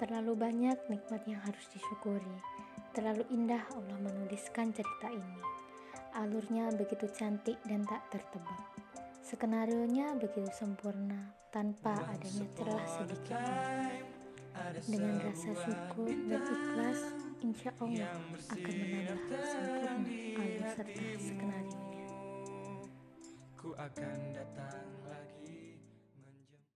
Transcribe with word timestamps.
Terlalu 0.00 0.32
banyak 0.32 0.80
nikmat 0.88 1.28
yang 1.28 1.44
harus 1.44 1.68
disyukuri. 1.76 2.40
Terlalu 2.96 3.20
indah 3.36 3.60
Allah 3.76 4.00
menuliskan 4.00 4.72
cerita 4.72 5.12
ini. 5.12 5.44
Alurnya 6.16 6.72
begitu 6.72 7.04
cantik 7.12 7.60
dan 7.68 7.84
tak 7.84 8.08
tertebak. 8.08 8.64
Skenarionya 9.20 10.16
begitu 10.16 10.48
sempurna 10.56 11.36
tanpa 11.52 12.00
adanya 12.08 12.48
celah 12.56 12.86
sedikit 12.88 13.44
Dengan 14.88 15.20
rasa 15.20 15.52
syukur 15.68 16.08
dan 16.32 16.42
ikhlas, 16.48 17.00
insya 17.44 17.70
Allah 17.76 18.16
akan 18.48 18.74
menambah 18.80 19.42
sempurna 19.44 20.00
alur 20.40 20.64
serta 20.80 21.04
skenarionya. 21.20 22.08
Ku 23.52 23.76
akan 23.76 24.18
datang 24.32 24.79